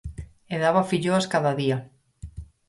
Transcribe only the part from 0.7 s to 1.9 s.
filloas cada día.